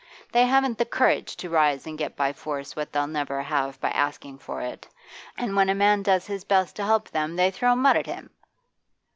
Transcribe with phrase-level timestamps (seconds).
[0.31, 3.91] They haven't the courage to rise and get by force what they'll never have by
[3.91, 4.87] asking for it,
[5.37, 8.31] and when a man does his best to help them they throw mud at him!